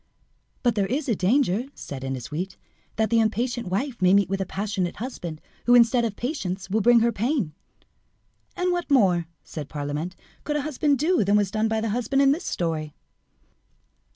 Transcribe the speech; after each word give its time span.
"But 0.63 0.73
there 0.73 0.87
is 0.87 1.07
a 1.07 1.15
danger," 1.15 1.67
said 1.75 2.03
Ennasuite, 2.03 2.57
"that 2.95 3.11
the 3.11 3.19
impatient 3.19 3.67
wife 3.67 4.01
may 4.01 4.15
meet 4.15 4.29
with 4.29 4.41
a 4.41 4.47
passionate 4.47 4.95
husband 4.95 5.39
who, 5.67 5.75
instead 5.75 6.03
of 6.05 6.15
patience, 6.15 6.71
will 6.71 6.81
bring 6.81 7.01
her 7.01 7.11
pain." 7.11 7.53
"And 8.55 8.71
what 8.71 8.89
more," 8.89 9.27
said 9.43 9.69
Parlamente, 9.69 10.15
"could 10.43 10.55
a 10.55 10.63
husband 10.63 10.97
do 10.97 11.23
than 11.23 11.35
was 11.37 11.51
done 11.51 11.67
by 11.67 11.81
the 11.81 11.89
husband 11.89 12.23
in 12.23 12.31
the 12.31 12.39
story?" 12.39 12.95